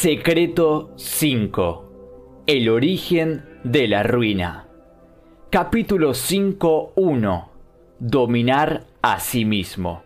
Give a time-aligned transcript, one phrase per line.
[0.00, 2.44] Secreto 5.
[2.46, 4.68] El origen de la ruina.
[5.50, 7.48] Capítulo 5.1.
[7.98, 10.04] Dominar a sí mismo.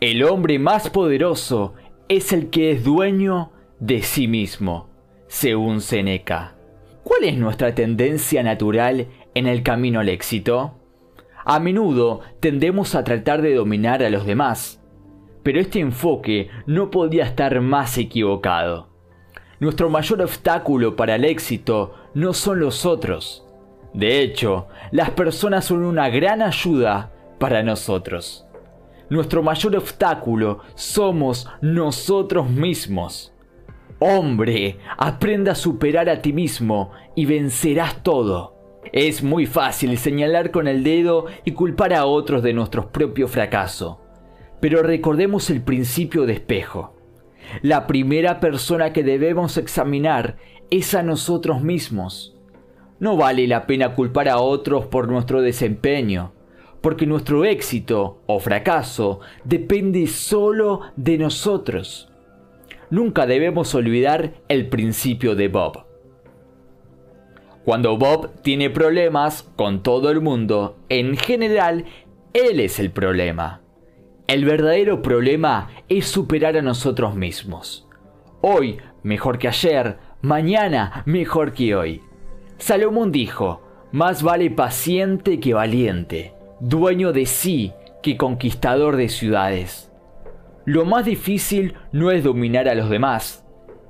[0.00, 1.74] El hombre más poderoso
[2.08, 4.88] es el que es dueño de sí mismo,
[5.26, 6.54] según Seneca.
[7.02, 10.80] ¿Cuál es nuestra tendencia natural en el camino al éxito?
[11.44, 14.80] A menudo tendemos a tratar de dominar a los demás,
[15.44, 18.88] pero este enfoque no podía estar más equivocado.
[19.60, 23.46] Nuestro mayor obstáculo para el éxito no son los otros.
[23.92, 28.46] De hecho, las personas son una gran ayuda para nosotros.
[29.10, 33.32] Nuestro mayor obstáculo somos nosotros mismos.
[34.00, 38.54] Hombre, aprenda a superar a ti mismo y vencerás todo.
[38.92, 44.03] Es muy fácil señalar con el dedo y culpar a otros de nuestro propio fracaso.
[44.60, 46.94] Pero recordemos el principio de espejo.
[47.62, 50.36] La primera persona que debemos examinar
[50.70, 52.36] es a nosotros mismos.
[52.98, 56.32] No vale la pena culpar a otros por nuestro desempeño,
[56.80, 62.10] porque nuestro éxito o fracaso depende solo de nosotros.
[62.90, 65.84] Nunca debemos olvidar el principio de Bob.
[67.64, 71.86] Cuando Bob tiene problemas con todo el mundo, en general,
[72.34, 73.63] él es el problema.
[74.26, 77.86] El verdadero problema es superar a nosotros mismos.
[78.40, 82.00] Hoy mejor que ayer, mañana mejor que hoy.
[82.56, 83.60] Salomón dijo,
[83.92, 89.92] más vale paciente que valiente, dueño de sí que conquistador de ciudades.
[90.64, 93.44] Lo más difícil no es dominar a los demás,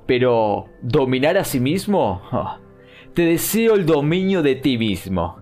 [0.05, 2.21] pero dominar a sí mismo,
[3.13, 5.37] te deseo el dominio de ti mismo.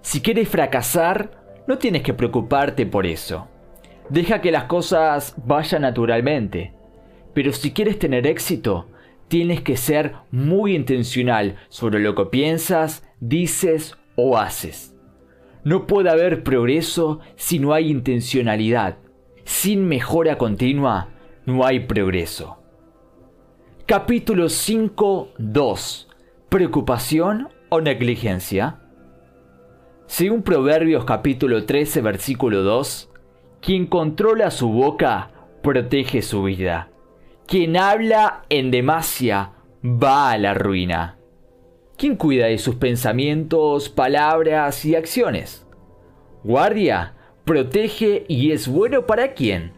[0.00, 3.51] Si quieres fracasar, no tienes que preocuparte por eso.
[4.08, 6.74] Deja que las cosas vayan naturalmente.
[7.34, 8.88] Pero si quieres tener éxito,
[9.28, 14.94] tienes que ser muy intencional sobre lo que piensas, dices o haces.
[15.64, 18.98] No puede haber progreso si no hay intencionalidad.
[19.44, 21.08] Sin mejora continua,
[21.46, 22.58] no hay progreso.
[23.86, 26.06] Capítulo 5.2.
[26.48, 28.80] ¿Preocupación o negligencia?
[30.06, 33.11] Según Proverbios capítulo 13 versículo 2,
[33.62, 35.30] quien controla su boca
[35.62, 36.90] protege su vida.
[37.46, 39.52] Quien habla en demasia
[39.84, 41.16] va a la ruina.
[41.96, 45.64] ¿Quién cuida de sus pensamientos, palabras y acciones?
[46.42, 47.14] Guardia,
[47.44, 49.74] protege y es bueno para quién.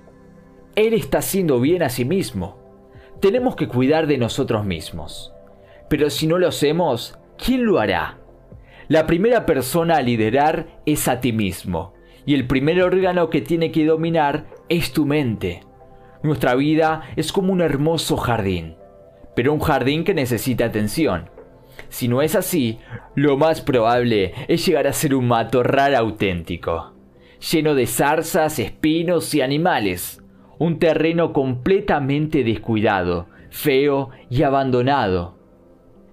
[0.77, 2.57] Él está haciendo bien a sí mismo.
[3.21, 5.35] Tenemos que cuidar de nosotros mismos.
[5.91, 8.19] Pero si no lo hacemos, ¿quién lo hará?
[8.89, 11.94] La primera persona a liderar es a ti mismo
[12.27, 15.61] y el primer órgano que tiene que dominar es tu mente.
[16.23, 18.77] Nuestra vida es como un hermoso jardín,
[19.37, 21.31] pero un jardín que necesita atención.
[21.89, 22.79] Si no es así,
[23.15, 26.95] lo más probable es llegar a ser un matorral auténtico,
[27.53, 30.23] lleno de zarzas, espinos y animales,
[30.59, 35.37] un terreno completamente descuidado, feo y abandonado.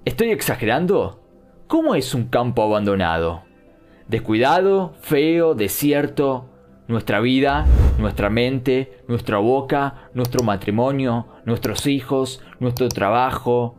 [0.04, 1.22] ¿Estoy exagerando?
[1.68, 3.44] ¿Cómo es un campo abandonado?
[4.12, 6.50] Descuidado, feo, desierto,
[6.90, 7.66] nuestra vida,
[7.98, 13.76] nuestra mente, nuestra boca, nuestro matrimonio, nuestros hijos, nuestro trabajo,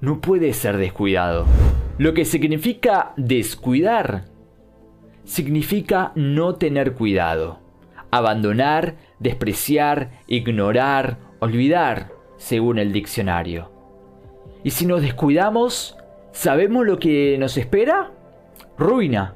[0.00, 1.46] no puede ser descuidado.
[1.98, 4.26] Lo que significa descuidar
[5.24, 7.58] significa no tener cuidado,
[8.12, 13.72] abandonar, despreciar, ignorar, olvidar, según el diccionario.
[14.62, 15.96] Y si nos descuidamos,
[16.30, 18.12] ¿sabemos lo que nos espera?
[18.78, 19.34] Ruina,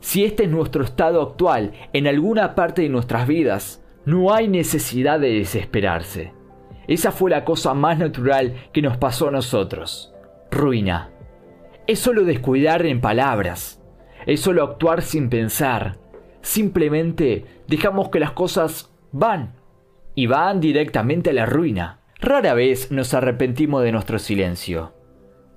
[0.00, 5.18] si este es nuestro estado actual en alguna parte de nuestras vidas, no hay necesidad
[5.18, 6.32] de desesperarse.
[6.86, 10.14] Esa fue la cosa más natural que nos pasó a nosotros.
[10.50, 11.10] Ruina.
[11.86, 13.82] Es solo descuidar en palabras.
[14.26, 15.98] Es solo actuar sin pensar.
[16.40, 19.56] Simplemente dejamos que las cosas van.
[20.14, 22.00] Y van directamente a la ruina.
[22.20, 24.94] Rara vez nos arrepentimos de nuestro silencio.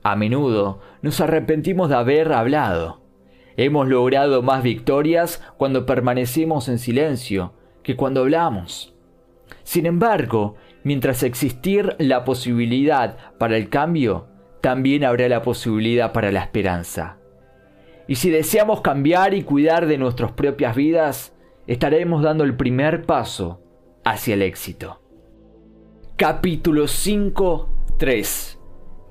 [0.04, 2.99] A menudo nos arrepentimos de haber hablado.
[3.62, 7.52] Hemos logrado más victorias cuando permanecemos en silencio
[7.84, 8.96] que cuando hablamos.
[9.64, 14.28] Sin embargo, mientras existir la posibilidad para el cambio,
[14.62, 17.18] también habrá la posibilidad para la esperanza.
[18.08, 21.34] Y si deseamos cambiar y cuidar de nuestras propias vidas,
[21.68, 23.60] estaremos dando el primer paso
[24.06, 25.02] hacia el éxito.
[26.16, 28.58] Capítulo 5.3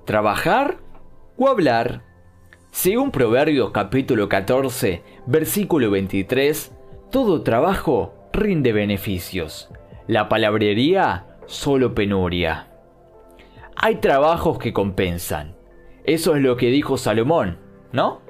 [0.07, 0.79] ¿Trabajar
[1.37, 2.08] o hablar?
[2.71, 6.73] Según Proverbios capítulo 14, versículo 23,
[7.11, 9.71] todo trabajo rinde beneficios.
[10.07, 12.69] La palabrería solo penuria.
[13.75, 15.57] hay trabajos que compensan.
[16.05, 17.59] Eso es lo que dijo Salomón,
[17.93, 18.21] ¿no?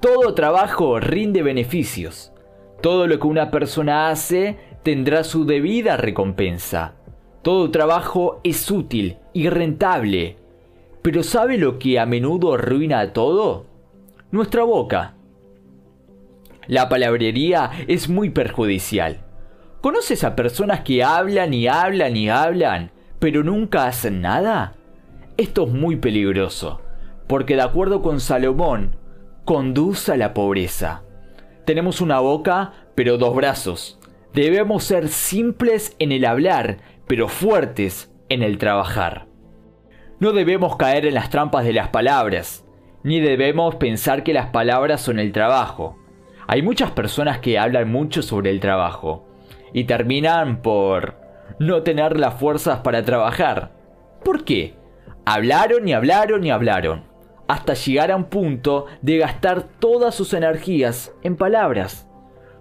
[0.00, 2.32] Todo trabajo rinde beneficios.
[2.80, 6.94] Todo lo que una persona hace tendrá su debida recompensa.
[7.42, 10.36] Todo trabajo es útil y rentable.
[11.06, 13.66] Pero ¿sabe lo que a menudo arruina todo?
[14.32, 15.14] Nuestra boca.
[16.66, 19.20] La palabrería es muy perjudicial.
[19.80, 24.74] ¿Conoces a personas que hablan y hablan y hablan, pero nunca hacen nada?
[25.36, 26.80] Esto es muy peligroso,
[27.28, 28.96] porque de acuerdo con Salomón,
[29.44, 31.04] conduce a la pobreza.
[31.66, 34.00] Tenemos una boca, pero dos brazos.
[34.34, 39.28] Debemos ser simples en el hablar, pero fuertes en el trabajar.
[40.18, 42.64] No debemos caer en las trampas de las palabras,
[43.02, 45.98] ni debemos pensar que las palabras son el trabajo.
[46.46, 49.28] Hay muchas personas que hablan mucho sobre el trabajo,
[49.74, 51.16] y terminan por
[51.58, 53.72] no tener las fuerzas para trabajar.
[54.24, 54.74] ¿Por qué?
[55.26, 57.04] Hablaron y hablaron y hablaron,
[57.46, 62.08] hasta llegar a un punto de gastar todas sus energías en palabras.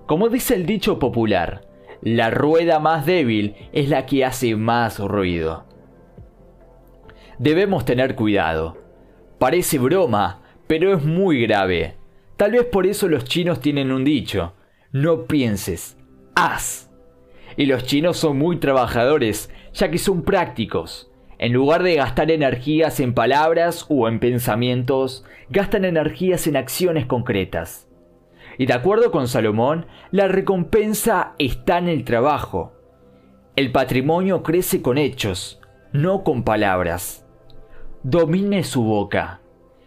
[0.08, 1.62] Como dice el dicho popular,
[2.02, 5.66] la rueda más débil es la que hace más ruido.
[7.40, 8.78] Debemos tener cuidado.
[9.40, 11.96] Parece broma, pero es muy grave.
[12.38, 14.54] Tal vez por eso los chinos tienen un dicho,
[14.92, 15.98] no pienses,
[16.36, 16.86] haz
[17.58, 21.12] y los chinos son muy trabajadores, ya que son prácticos.
[21.38, 27.90] En lugar de gastar energías en palabras o en pensamientos, gastan energías en acciones concretas.
[28.58, 32.74] Y de acuerdo con Salomón, la recompensa está en el trabajo.
[33.56, 35.60] El patrimonio crece con hechos,
[35.92, 37.25] no con palabras.
[38.08, 39.42] Domine su boca.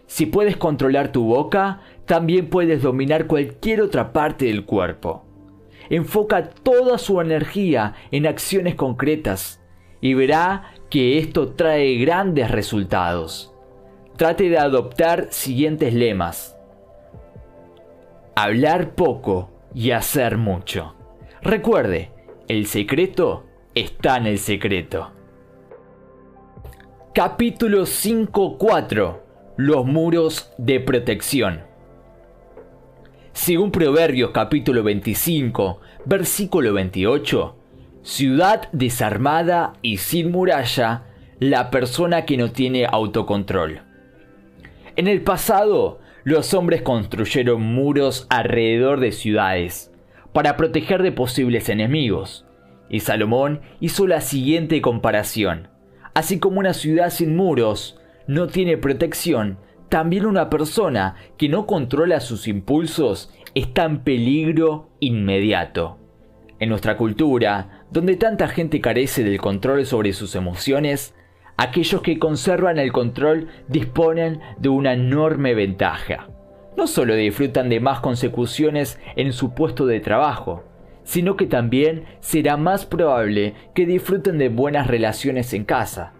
[0.06, 5.28] Si puedes controlar tu boca, también puedes dominar cualquier otra parte del cuerpo
[5.90, 9.60] enfoca toda su energía en acciones concretas
[10.00, 13.54] y verá que esto trae grandes resultados.
[14.16, 16.56] Trate de adoptar siguientes lemas.
[18.34, 20.94] Hablar poco y hacer mucho.
[21.42, 22.10] Recuerde,
[22.48, 23.44] el secreto
[23.74, 25.12] está en el secreto.
[27.18, 29.16] Capítulo 5.4
[29.56, 31.62] Los muros de protección.
[33.32, 37.56] Según Proverbios capítulo 25, versículo 28,
[38.02, 41.06] ciudad desarmada y sin muralla,
[41.40, 43.80] la persona que no tiene autocontrol.
[44.94, 49.90] En el pasado, los hombres construyeron muros alrededor de ciudades
[50.32, 52.46] para proteger de posibles enemigos,
[52.88, 55.76] y Salomón hizo la siguiente comparación.
[56.18, 62.18] Así como una ciudad sin muros no tiene protección, también una persona que no controla
[62.18, 66.00] sus impulsos está en peligro inmediato.
[66.58, 71.14] En nuestra cultura, donde tanta gente carece del control sobre sus emociones,
[71.56, 76.30] aquellos que conservan el control disponen de una enorme ventaja.
[76.76, 80.64] No solo disfrutan de más consecuciones en su puesto de trabajo,
[81.08, 86.12] sino que también será más probable que disfruten de buenas relaciones en casa.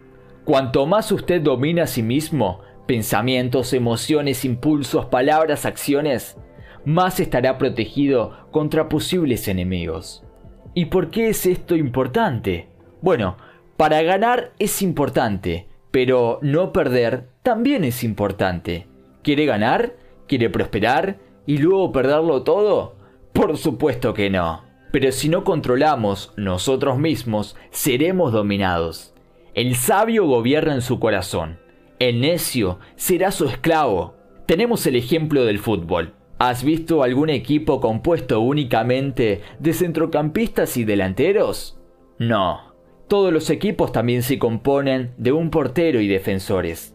[0.47, 6.39] Cuanto más usted domina a sí mismo, pensamientos, emociones, impulsos, palabras, acciones,
[6.87, 10.25] más estará protegido contra posibles enemigos.
[10.73, 12.71] ¿Y por qué es esto importante?
[13.03, 13.37] Bueno,
[13.77, 18.87] para ganar es importante, pero no perder también es importante.
[19.23, 19.97] ¿Quiere ganar?
[20.27, 21.19] ¿Quiere prosperar?
[21.45, 22.97] ¿Y luego perderlo todo?
[23.35, 24.68] Por supuesto que no.
[24.91, 29.15] Pero si no controlamos nosotros mismos, seremos dominados.
[29.55, 31.59] El sabio gobierna en su corazón
[31.99, 34.15] el necio será su esclavo.
[34.47, 36.15] Tenemos el ejemplo del fútbol.
[36.39, 41.81] ¿Has visto algún equipo compuesto únicamente de centrocampistas y delanteros?
[42.19, 42.73] No.
[43.09, 46.95] Todos los equipos también se componen de un portero y defensores.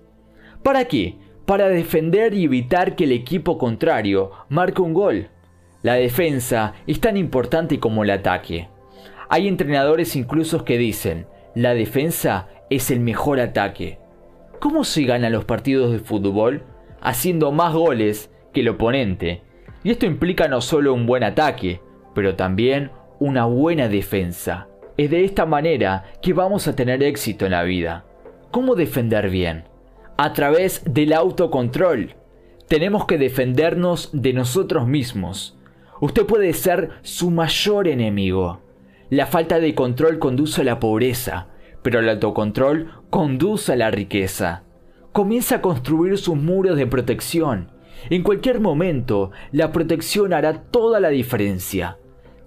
[0.64, 1.18] ¿Para qué?
[1.46, 5.28] Para defender y evitar que el equipo contrario marque un gol.
[5.84, 8.70] La defensa es tan importante como el ataque.
[9.28, 14.00] Hay entrenadores incluso que dicen, la defensa es el mejor ataque.
[14.62, 16.64] ¿Cómo se ganan los partidos de fútbol?
[17.02, 19.42] Haciendo más goles que el oponente.
[19.84, 21.82] Y esto implica no solo un buen ataque,
[22.16, 24.70] pero también una buena defensa.
[24.96, 28.06] Es de esta manera que vamos a tener éxito en la vida.
[28.52, 29.66] ¿Cómo defender bien?
[30.16, 32.16] A través del autocontrol.
[32.70, 35.58] Tenemos que defendernos de nosotros mismos.
[36.04, 38.60] Usted puede ser su mayor enemigo.
[39.10, 41.48] La falta de control conduce a la pobreza,
[41.82, 44.64] pero el autocontrol conduce a la riqueza.
[45.14, 47.72] Comienza a construir sus muros de protección.
[48.10, 52.00] En cualquier momento, la protección hará toda la diferencia.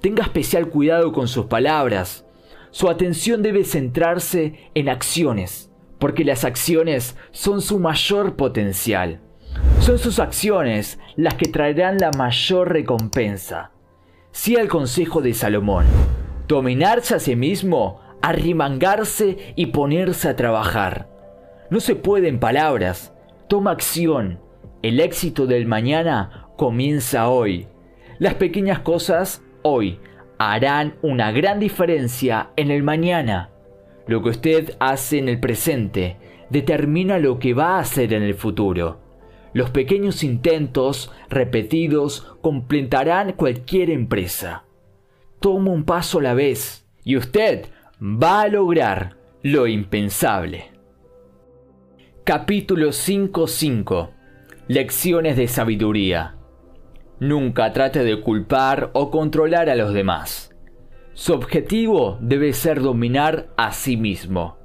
[0.02, 2.26] Tenga especial cuidado con sus palabras.
[2.72, 9.22] Su atención debe centrarse en acciones, porque las acciones son su mayor potencial.
[9.80, 13.70] Son sus acciones las que traerán la mayor recompensa.
[14.32, 15.86] Sí al consejo de Salomón,
[16.48, 21.08] dominarse a sí mismo, arrimangarse y ponerse a trabajar.
[21.70, 23.12] No se puede en palabras,
[23.48, 24.40] toma acción.
[24.82, 27.68] El éxito del mañana comienza hoy.
[28.18, 29.98] Las pequeñas cosas hoy
[30.38, 33.50] harán una gran diferencia en el mañana.
[34.06, 36.16] Lo que usted hace en el presente
[36.50, 39.05] determina lo que va a hacer en el futuro.
[39.56, 44.64] Los pequeños intentos repetidos completarán cualquier empresa.
[45.40, 47.64] Toma un paso a la vez y usted
[47.98, 50.72] va a lograr lo impensable.
[52.22, 54.10] Capítulo 5.5
[54.68, 56.36] Lecciones de sabiduría.
[57.18, 60.54] Nunca trate de culpar o controlar a los demás.
[61.14, 64.58] Su objetivo debe ser dominar a sí mismo.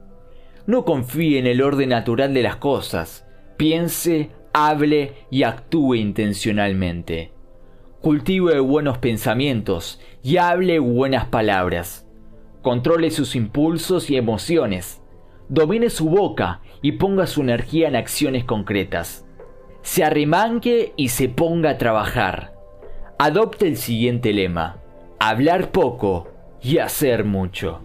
[0.68, 3.26] No confíe en el orden natural de las cosas.
[3.56, 7.32] Piense, hable y actúe intencionalmente.
[8.02, 12.08] Cultive buenos pensamientos y hable buenas palabras.
[12.62, 15.02] Controle sus impulsos y emociones.
[15.50, 19.26] Domine su boca y ponga su energía en acciones concretas.
[19.82, 22.54] Se arrimanque y se ponga a trabajar.
[23.20, 24.78] Adopte el siguiente lema.
[25.20, 26.28] Hablar poco
[26.62, 27.82] y hacer mucho.